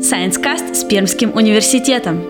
[0.00, 2.22] Science Cast с Пермским университетом.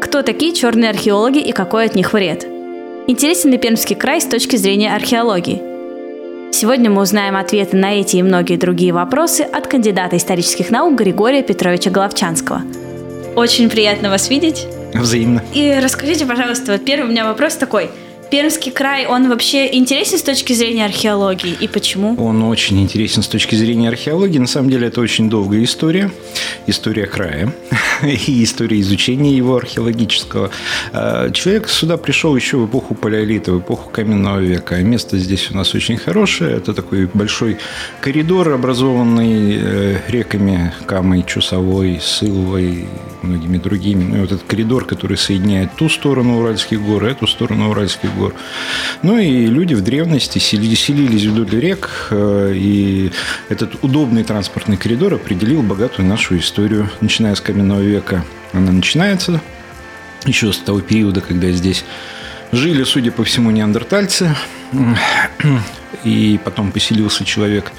[0.00, 2.46] Кто такие черные археологи и какой от них вред?
[3.08, 5.60] Интересен ли Пермский край с точки зрения археологии?
[6.52, 11.42] Сегодня мы узнаем ответы на эти и многие другие вопросы от кандидата исторических наук Григория
[11.42, 12.62] Петровича Головчанского.
[13.34, 14.68] Очень приятно вас видеть.
[14.94, 15.42] Взаимно.
[15.54, 17.90] И расскажите, пожалуйста, вот первый у меня вопрос такой–
[18.30, 22.16] Пермский край, он вообще интересен с точки зрения археологии и почему?
[22.22, 24.38] Он очень интересен с точки зрения археологии.
[24.38, 26.10] На самом деле это очень долгая история,
[26.66, 27.52] история края
[28.02, 30.50] и история изучения его археологического.
[30.92, 34.76] А, человек сюда пришел еще в эпоху палеолита, в эпоху каменного века.
[34.82, 36.56] Место здесь у нас очень хорошее.
[36.56, 37.58] Это такой большой
[38.00, 42.86] коридор, образованный э, реками Камой, Чусовой, Сылвой,
[43.26, 44.04] многими другими.
[44.04, 48.34] Ну, и вот этот коридор, который соединяет ту сторону Уральских гор, эту сторону Уральских гор.
[49.02, 53.12] Ну и люди в древности селились вдоль рек, э, и
[53.48, 58.24] этот удобный транспортный коридор определил богатую нашу историю, начиная с каменного века.
[58.52, 59.40] Она начинается
[60.24, 61.84] еще с того периода, когда здесь
[62.52, 64.34] жили, судя по всему, неандертальцы,
[66.04, 67.72] и потом поселился человек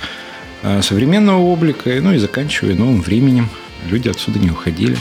[0.63, 3.49] э, современного облика, ну и заканчивая новым временем.
[3.85, 4.97] Люди отсюда не уходили.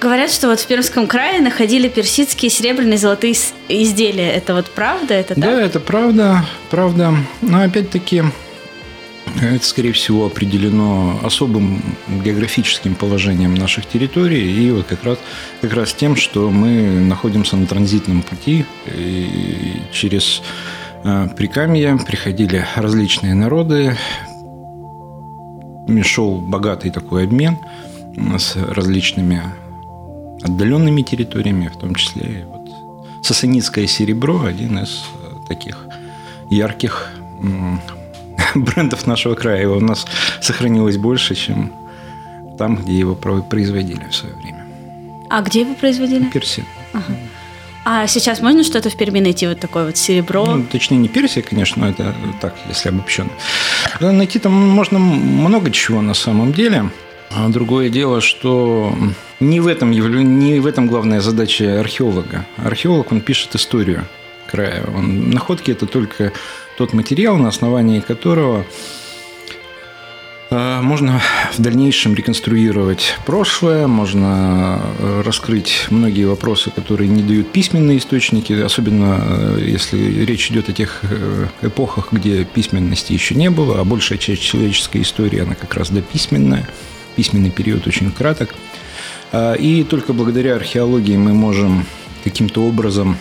[0.00, 3.34] Говорят, что вот в Пермском крае находили персидские серебряные золотые
[3.68, 4.30] изделия.
[4.30, 5.14] Это вот правда?
[5.14, 5.38] Это так?
[5.38, 7.14] Да, это правда, правда.
[7.40, 8.22] Но опять-таки
[9.40, 11.82] это, скорее всего, определено особым
[12.24, 15.18] географическим положением наших территорий и вот как раз,
[15.60, 20.42] как раз тем, что мы находимся на транзитном пути и через
[21.04, 23.96] э, Прикамье приходили различные народы,
[26.02, 27.58] шел богатый такой обмен
[28.38, 29.42] с различными
[30.42, 32.66] отдаленными территориями, в том числе и вот
[33.22, 35.76] Сасанитское серебро– один из э, таких
[36.50, 37.10] ярких
[38.54, 39.62] брендов нашего края.
[39.62, 40.06] Его у нас
[40.40, 41.72] сохранилось больше, чем
[42.56, 44.64] там, где его производили в свое время.
[45.28, 46.24] А где его производили?
[46.24, 46.64] В Персии.
[46.92, 47.16] Ага.
[47.84, 50.44] А сейчас можно что-то в Перми найти, вот такое вот серебро?
[50.44, 53.30] Ну, точнее, не Персия, конечно, это так, если обобщенно.
[54.00, 56.90] Найти там можно много чего на самом деле.
[57.30, 58.94] А другое дело, что
[59.40, 62.46] не в этом, не в этом главная задача археолога.
[62.56, 64.06] Археолог, он пишет историю
[64.50, 64.84] края.
[64.94, 66.32] Он, находки– это только
[66.78, 68.64] тот материал, на основании которого
[70.48, 71.20] а, можно
[71.52, 79.18] в дальнейшем реконструировать прошлое, можно э, раскрыть многие вопросы, которые не дают письменные источники, особенно
[79.20, 84.18] э, если речь идет о тех э, эпохах, где письменности еще не было, а большая
[84.18, 86.68] часть человеческой истории, она как раз дописьменная
[87.16, 88.54] письменный период очень краток.
[89.32, 91.84] А, и только благодаря археологии мы можем
[92.22, 93.16] каким-то образом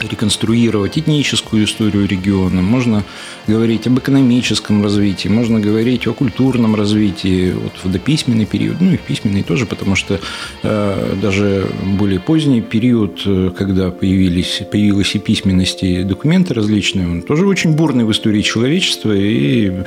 [0.00, 3.04] реконструировать этническую историю региона, можно
[3.46, 8.96] говорить об экономическом развитии, можно говорить о культурном развитии вот в дописьменный период, ну и
[8.96, 10.20] в письменный тоже, потому что
[10.62, 11.68] э, даже
[11.98, 17.72] более поздний период, э, когда появились, появилась и письменность, и документы различные, он тоже очень
[17.74, 19.84] бурный в истории человечества, и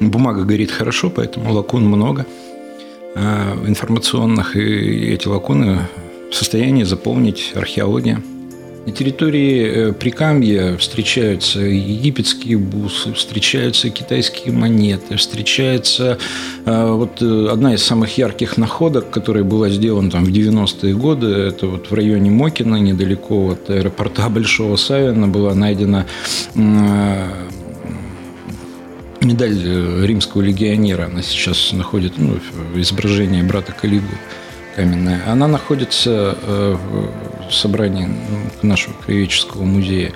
[0.00, 2.26] бумага горит хорошо, поэтому лакун много–
[3.16, 5.88] информационных, и эти лакуны
[6.30, 8.22] в состоянии заполнить археология.
[8.86, 16.18] На территории э, Прикамья встречаются египетские бусы, встречаются китайские монеты, встречается
[16.64, 21.66] э, вот одна из самых ярких находок, которая была сделана там в 90-е годы, это
[21.66, 26.06] вот в районе Мокина, недалеко от аэропорта Большого Савина, была найдена
[29.26, 32.38] медаль э, римского легионера, она сейчас находит ну,
[32.74, 34.08] изображение брата Калигу
[34.74, 35.22] каменная.
[35.26, 36.76] Она находится э,
[37.48, 40.12] в собрании ну, нашего краеведческого музея.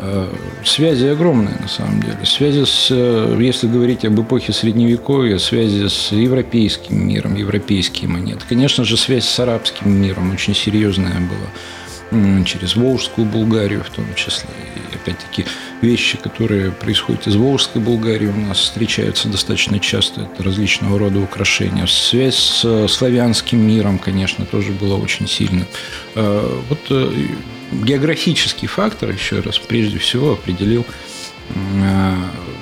[0.00, 0.28] Э,
[0.64, 2.18] связи огромные, на самом деле.
[2.24, 2.90] Связи с,
[3.38, 8.44] если говорить об эпохе Средневековья, связи с европейским миром, европейские монеты.
[8.48, 11.50] Конечно же, связь с арабским миром очень серьезная была
[12.44, 14.48] через Волжскую Булгарию в том числе.
[14.92, 15.44] И опять-таки
[15.80, 20.22] вещи, которые происходят из Волжской Булгарии, у нас встречаются достаточно часто.
[20.22, 21.86] Это различного рода украшения.
[21.86, 25.66] Связь с славянским миром, конечно, тоже была очень сильна.
[26.14, 27.12] А, вот э,
[27.72, 30.86] географический фактор, еще раз, прежде всего определил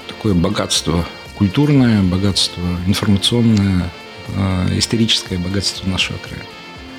[0.08, 1.06] такое богатство
[1.36, 3.90] культурное, богатство информационное,
[4.76, 6.42] историческое богатство нашего края.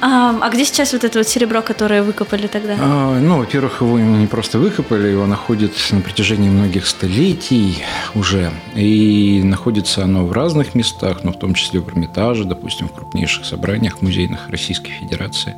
[0.05, 2.75] А, а где сейчас вот это вот серебро, которое выкопали тогда?
[2.77, 7.81] А, ну, во-первых, его не просто выкопали, его находят на протяжении многих столетий
[8.13, 8.51] уже.
[8.75, 13.45] И находится оно в разных местах, но в том числе в Эрмитаже, допустим, в крупнейших
[13.45, 15.55] собраниях музейных Российской Федерации.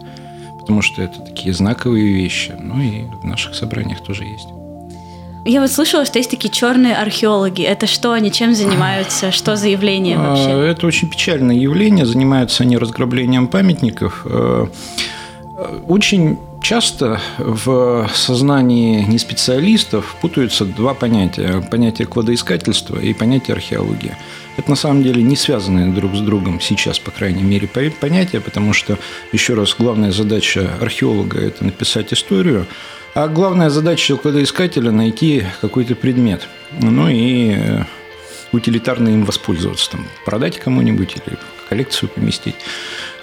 [0.59, 2.53] Потому что это такие знаковые вещи.
[2.59, 4.50] Ну и в наших собраниях тоже есть.
[5.45, 7.62] Я вот слышала, что есть такие черные археологи.
[7.62, 9.31] Это что они, чем занимаются?
[9.31, 10.50] Что за явление а, вообще?
[10.71, 12.07] Это очень печальное явление.
[12.07, 14.25] Занимаются они разграблением памятников.
[14.25, 14.65] Э,
[15.88, 21.62] очень часто в сознании неспециалистов путаются два понятия.
[21.69, 24.18] Понятие кладоискательства и понятие археологии.
[24.57, 28.74] Это на самом деле не связанные друг с другом сейчас, по крайней мере, понятия, потому
[28.74, 28.97] что,
[29.31, 32.65] еще раз, главная задача археолога– это написать историю,
[33.16, 36.48] а главная задача кладоискателя– найти какой-то предмет.
[36.80, 37.84] Ну и э,
[38.52, 41.38] утилитарно им воспользоваться, там, продать кому-нибудь или
[41.70, 42.56] коллекцию поместить.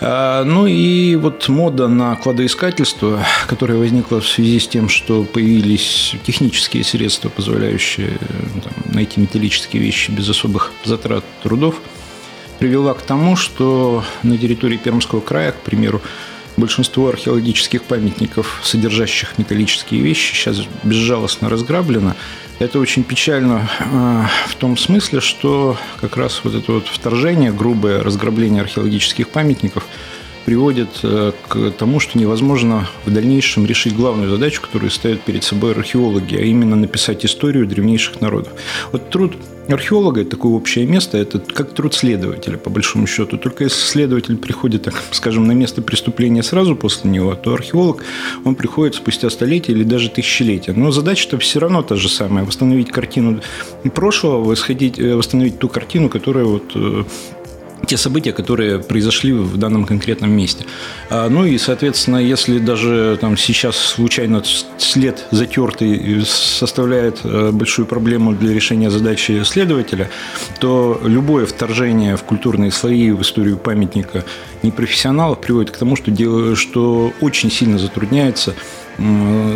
[0.01, 6.17] А, ну и вот мода на кладоискательство, которая возникла в связи с тем, что появились
[6.25, 8.17] технические средства, позволяющие
[8.65, 11.77] там, найти металлические вещи без особых затрат трудов,
[12.59, 16.01] привела к тому, что на территории Пермского края, к примеру,
[16.57, 22.15] большинство археологических памятников, содержащих металлические вещи, сейчас безжалостно разграблено.
[22.59, 28.03] Это очень печально а, в том смысле, что как раз вот это вот вторжение, грубое
[28.03, 29.85] разграбление археологических памятников
[30.45, 35.73] приводит э, к тому, что невозможно в дальнейшем решить главную задачу, которую ставят перед собой
[35.73, 38.53] археологи, а именно написать историю древнейших народов.
[38.91, 39.37] Вот труд
[39.69, 43.39] археолога– это такое общее место, это как труд следователя, по большому счету.
[43.39, 48.05] Только если следователь приходит, так скажем, на место преступления сразу после него, то археолог,
[48.45, 50.73] он приходит спустя столетия или даже тысячелетия.
[50.73, 53.41] Но задача-то все равно та же самая– восстановить картину
[53.95, 57.05] прошлого, восходить, э, восстановить ту картину, которая вот э,
[57.87, 60.65] те события, которые произошли в данном конкретном месте.
[61.11, 64.43] А, ну и, соответственно, если даже там сейчас случайно
[64.79, 70.11] след затертый составляет э, большую проблему для решения задачи следователя,
[70.61, 74.25] то любое вторжение в культурные слои, в историю памятника
[74.63, 78.55] непрофессионалов приводит к тому, что, дело, что очень сильно затрудняется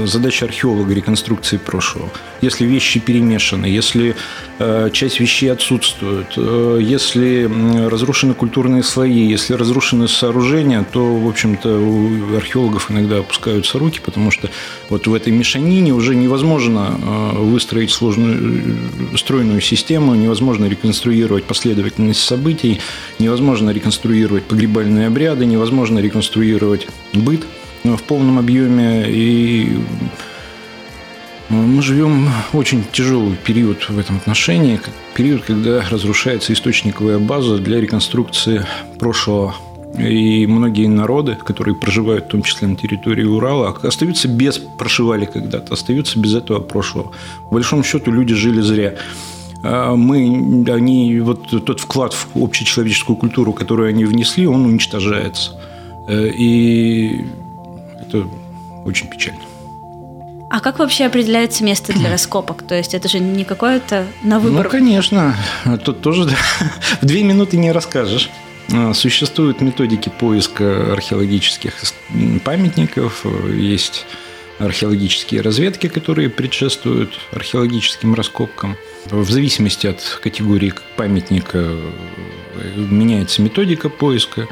[0.06, 2.10] задача археолога реконструкции прошлого.
[2.40, 4.14] Если вещи перемешаны, если
[4.58, 7.50] э, часть вещей отсутствует, э, если
[7.88, 14.30] разрушены культурные слои, если разрушены сооружения, то, в общем-то, у археологов иногда опускаются руки, потому
[14.30, 14.50] что
[14.88, 18.76] вот в этой мешанине уже невозможно э, выстроить сложную
[19.16, 22.80] стройную систему, невозможно реконструировать последовательность событий,
[23.18, 27.44] невозможно реконструировать погребальные обряды, невозможно реконструировать быт–
[27.94, 29.04] в полном объеме.
[29.08, 29.78] И
[31.48, 34.80] мы живем очень тяжелый период в этом отношении,
[35.14, 38.66] период, когда разрушается источниковая база для реконструкции
[38.98, 39.54] прошлого.
[39.98, 45.74] И многие народы, которые проживают в том числе на территории Урала, остаются без, проживали когда-то,
[45.74, 47.12] остаются без этого прошлого.
[47.48, 48.94] В большом счету люди жили зря
[49.62, 55.52] а мы, они, вот тот вклад в общечеловеческую культуру, которую они внесли, он уничтожается.
[56.08, 57.24] Э, и
[58.00, 58.26] это
[58.84, 59.40] очень печально.
[60.48, 62.62] А как вообще определяется место для раскопок?
[62.62, 64.64] То есть это же не какое-то на выбор?
[64.64, 65.34] Ну, конечно.
[65.84, 66.22] Тут тоже
[67.00, 68.30] в две минуты не расскажешь.
[68.72, 71.72] А, существуют методики поиска археологических
[72.44, 74.06] памятников, есть
[74.58, 78.76] археологические разведки, которые предшествуют археологическим раскопкам.
[79.06, 84.48] В зависимости от категории памятника э, меняется методика поиска.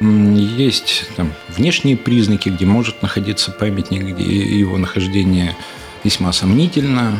[0.00, 5.56] Есть там внешние признаки, где может находиться памятник, где его нахождение
[6.02, 7.18] весьма сомнительно.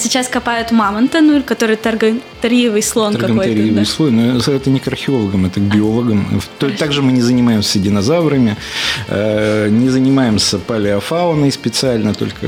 [0.00, 3.84] Сейчас копают мамонта, ну, который таргантериевый слон какой-то.
[3.84, 6.40] слон, но это не к археологам, это к биологам.
[6.60, 8.56] А, Также мы не занимаемся динозаврами,
[9.08, 12.46] э, не занимаемся палеофауной специально, только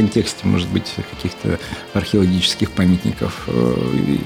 [0.00, 1.58] контексте, может быть, каких-то
[1.92, 3.44] археологических памятников.
[3.48, 3.74] Э,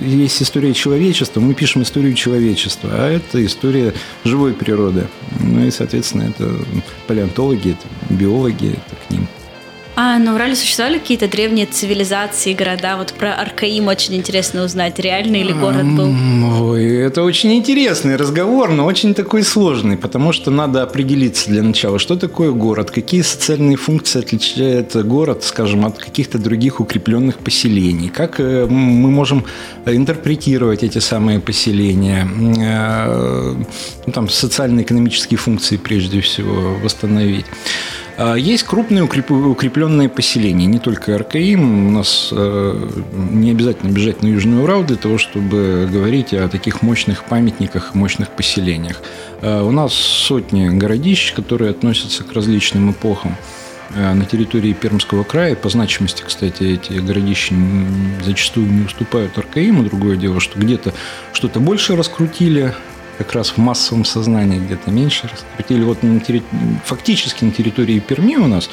[0.01, 3.93] есть история человечества, мы пишем историю человечества, а это история
[4.25, 5.09] живой природы.
[5.41, 6.49] Ну и, соответственно, это
[7.09, 9.14] палеонтологи, это биологи, это.
[9.97, 12.97] А на Урале существовали какие-то древние цивилизации, города?
[12.97, 14.99] Вот про Аркаим очень интересно узнать.
[14.99, 16.13] Реальный ли город был?
[16.71, 22.01] Ой, это очень интересный разговор, но очень такой сложный, потому что надо определиться для начала,
[22.01, 28.41] что такое город, какие социальные функции отличает город, скажем, от каких-то других укрепленных поселений, как
[28.41, 29.45] э, мы можем
[29.87, 33.55] интерпретировать эти самые поселения, э,
[34.07, 37.47] ну, там социально-экономические функции прежде всего восстановить.
[38.17, 41.89] А, есть крупные укрепленные поселения, не только РКИМ.
[41.89, 46.83] У нас э, не обязательно бежать на Южный Урал для того, чтобы говорить о таких
[46.83, 49.03] мощных памятниках, мощных поселениях.
[49.43, 53.37] А, у нас сотни городищ, которые относятся к различным эпохам
[53.97, 55.57] а, на территории Пермского края.
[55.57, 57.55] По значимости, кстати, эти городища
[58.25, 59.83] зачастую не уступают Аркаиму.
[59.83, 60.95] Другое дело, что где-то
[61.33, 62.75] что-то больше раскрутили,
[63.17, 65.83] как раз в массовом сознании где-то меньше раскрутили.
[65.85, 66.43] Вот на терри...
[66.85, 68.69] фактически на территории Перми у нас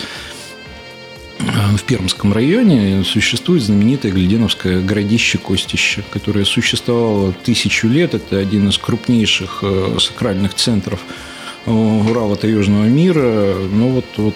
[1.76, 8.14] в Пермском районе существует знаменитое Гляденовское городище Костище, которое существовало тысячу лет.
[8.14, 11.00] Это один из крупнейших э, сакральных центров
[11.66, 14.36] Урала-Таежного мира, но вот, вот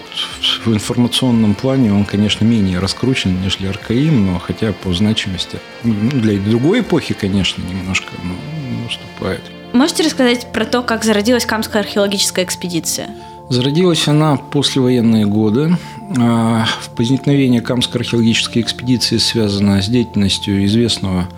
[0.64, 6.38] в информационном плане он, конечно, менее раскручен, нежели Аркаим, но хотя по значимости ну, для
[6.38, 9.42] другой эпохи, конечно, немножко ну, уступает.
[9.72, 13.10] Можете рассказать про то, как зародилась Камская археологическая экспедиция?
[13.48, 15.76] Зародилась она послевоенные годы.
[16.18, 21.28] А, возникновение Камской археологической экспедиции связано с деятельностью известного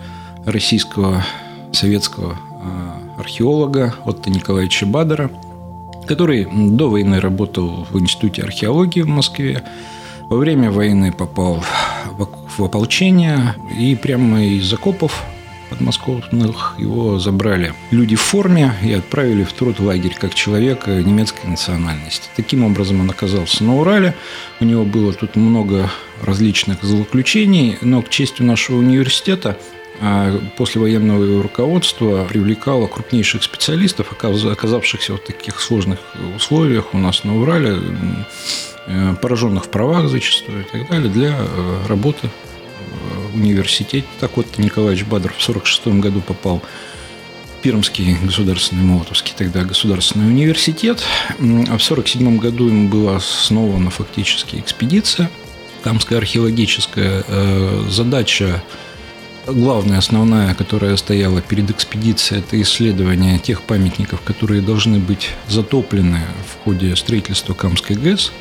[0.45, 1.25] российского
[1.71, 5.29] советского а, археолога Отто Николаевича Бадера–
[6.09, 9.61] который до войны работал в Институте археологии в Москве.
[10.27, 11.63] Во время войны попал
[12.57, 15.23] в ополчение и прямо из окопов
[15.69, 22.29] подмосковных его забрали люди в форме и отправили в труд лагерь как человека немецкой национальности.
[22.35, 24.15] Таким образом он оказался на Урале.
[24.59, 25.89] У него было тут много
[26.21, 29.57] различных злоключений, но к чести нашего университета
[30.01, 35.99] а послевоенного руководства привлекало крупнейших специалистов, оказавшихся в таких сложных
[36.37, 37.79] условиях у нас на Урале,
[38.87, 42.29] э, пораженных в правах зачастую и так далее, для э, работы
[43.33, 44.05] университете.
[44.19, 46.61] Так вот, Николаевич Бадров в 1946 году попал
[47.57, 51.03] в Пермский государственный Молотовский тогда государственный университет.
[51.29, 55.29] А в 1947 году ему была основана фактически экспедиция,
[55.83, 58.61] Камская археологическая э, задача
[59.53, 66.63] главная, основная, которая стояла перед экспедицией, это исследование тех памятников, которые должны быть затоплены в
[66.63, 68.31] ходе строительства Камской ГЭС,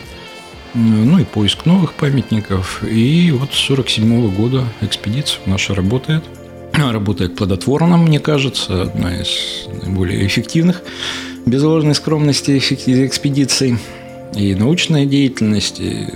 [0.74, 2.82] ну и поиск новых памятников.
[2.84, 6.24] И вот с 1947 года экспедиция наша работает.
[6.72, 10.82] Работает плодотворно, мне кажется, одна из наиболее эффективных,
[11.46, 13.78] без ложной скромности, экспедиций.
[14.36, 16.06] И научная деятельность, и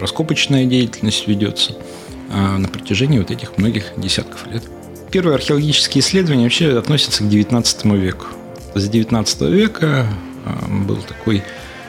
[0.00, 1.76] раскопочная деятельность ведется–
[2.34, 4.62] а, на протяжении вот этих многих десятков лет.
[5.10, 8.26] Первые археологические исследования вообще относятся к XIX веку.
[8.74, 10.06] С XIX века
[10.46, 11.42] а, был такой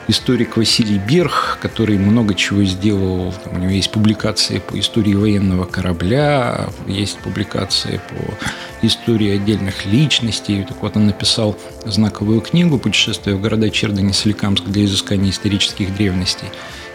[0.07, 3.33] историк Василий Берх, который много чего сделал.
[3.43, 10.65] Там у него есть публикации по истории военного корабля, есть публикации по истории отдельных личностей.
[10.67, 16.47] Так вот, он написал знаковую книгу «Путешествие в города Чердани Соликамск для изыскания исторических древностей».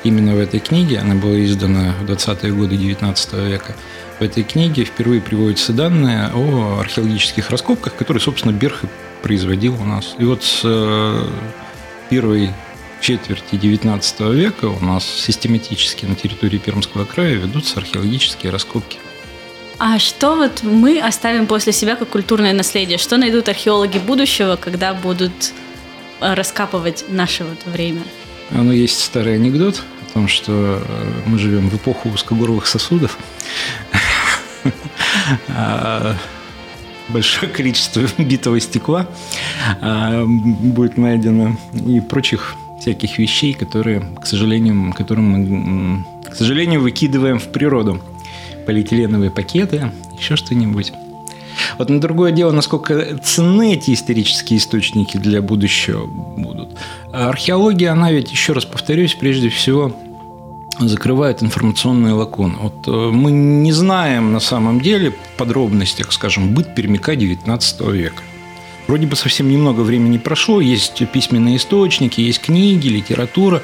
[0.05, 3.75] Именно в этой книге, она была издана в 20-е годы XIX века,
[4.19, 8.83] в этой книге впервые приводятся данные о археологических раскопках, которые, собственно, Берх
[9.23, 10.15] производил у нас.
[10.19, 11.25] И вот с э,
[12.11, 12.51] первой
[13.01, 18.99] четверти XIX века у нас систематически на территории Пермского края ведутся археологические раскопки.
[19.79, 22.99] А что вот мы оставим после себя как культурное наследие?
[22.99, 25.53] Что найдут археологи будущего, когда будут
[26.21, 28.03] э, раскапывать наше вот время?
[28.51, 33.19] Ну, есть старый анекдот о том, что э, мы живем в эпоху узкогорлых сосудов.
[35.49, 36.17] А,
[37.09, 39.07] большое количество битого стекла
[39.81, 47.39] а, будет найдено и прочих всяких вещей, которые, к сожалению, которым мы, к сожалению, выкидываем
[47.39, 48.01] в природу.
[48.67, 50.93] Полиэтиленовые пакеты, еще что-нибудь.
[51.79, 56.77] Вот на другое дело, насколько ценны эти исторические источники для будущего будут.
[57.13, 59.93] А археология, она ведь, еще раз повторюсь, прежде всего
[60.79, 62.55] закрывает информационные лакуны.
[62.61, 68.23] Вот э, мы не знаем на самом деле в подробностях, скажем, быт пермяка XIX века.
[68.89, 73.63] Вроде бы совсем немного времени прошло, есть письменные источники, есть книги, литература,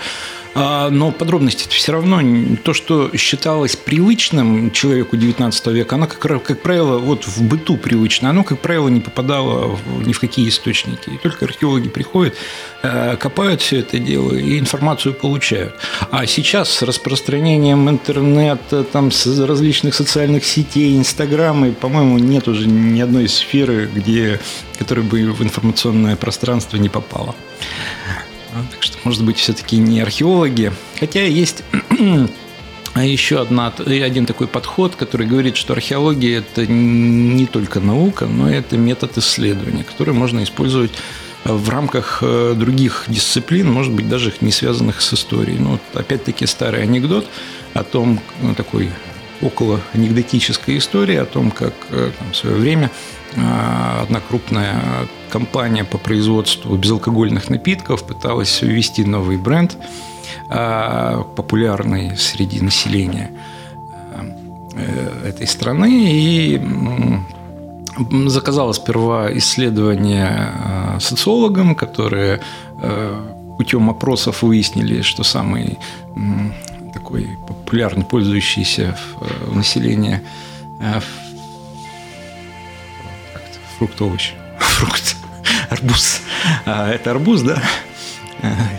[0.54, 2.20] но подробности все равно
[2.62, 8.30] то, что считалось привычным человеку 19 века, оно, как, как правило, вот в быту привычно,
[8.30, 11.10] оно, как правило, не попадало ни в какие источники.
[11.10, 12.34] И только археологи приходят,
[12.82, 15.74] э, копают все это дело и информацию получают.
[16.10, 23.00] А сейчас с распространением интернета, там, с различных социальных сетей, Инстаграма, по-моему, нет уже ни
[23.00, 24.40] одной сферы, где,
[24.78, 27.34] которая бы в информационное пространство не попала.
[29.04, 30.72] Может быть, все-таки не археологи.
[30.98, 31.62] Хотя есть
[32.96, 38.76] еще одна, один такой подход, который говорит, что археология– это не только наука, но это
[38.76, 40.92] метод исследования, который можно использовать
[41.44, 45.58] в рамках э, других дисциплин, может быть, даже не связанных с историей.
[45.58, 47.26] Ну, вот, опять-таки, старый анекдот
[47.74, 48.90] о том, ну, такой
[49.42, 52.90] около анекдотической истории о том, как э, там, в свое время
[53.34, 53.40] э,
[54.02, 54.80] одна крупная
[55.30, 59.76] компания по производству безалкогольных напитков пыталась ввести новый бренд,
[60.50, 63.30] э, популярный среди населения
[65.24, 66.60] этой страны, и
[68.26, 70.50] заказала сперва исследование
[70.98, 72.40] социологам, которые
[73.56, 75.78] путем опросов выяснили, что самый
[76.94, 80.20] такой популярно пользующийся в, в населении
[83.76, 85.16] фрукт, овощ, фрукт,
[85.68, 86.20] арбуз.
[86.64, 87.62] А, это арбуз, да?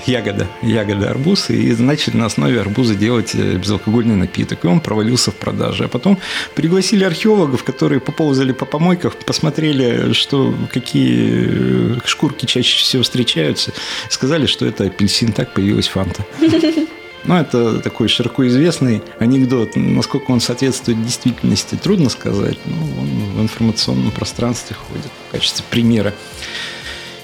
[0.05, 4.63] ягода, ягода арбуз, и начали на основе арбуза делать э, безалкогольный напиток.
[4.63, 5.85] И он провалился в продаже.
[5.85, 6.19] А потом
[6.53, 13.73] пригласили археологов, которые поползали по помойкам, посмотрели, что, какие э, шкурки чаще всего встречаются,
[14.09, 15.31] сказали, что это апельсин.
[15.31, 16.25] Так появилась фанта.
[17.27, 19.75] Ну, это такой широко известный анекдот.
[19.75, 22.57] Насколько он соответствует действительности, трудно сказать.
[22.65, 26.13] Но он в информационном пространстве ходит в качестве примера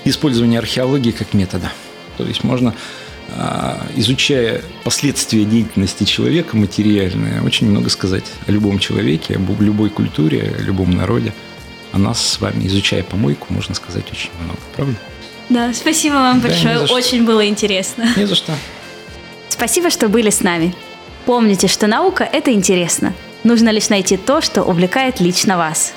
[0.03, 1.71] использования археологии как метода.
[2.17, 2.73] То есть можно,
[3.29, 10.55] а, изучая последствия деятельности человека материальные, очень много сказать о любом человеке, об любой культуре,
[10.57, 11.33] о любом народе.
[11.91, 14.95] О нас с вами, изучая помойку, можно сказать очень много, правда?
[15.49, 18.07] Да, спасибо вам да, большое, очень было интересно.
[18.15, 18.53] Не за что.
[19.51, 20.73] Спасибо, что были с нами.
[21.25, 23.13] Помните, что наука– это интересно.
[23.43, 25.93] Нужно лишь найти то, что увлекает лично вас.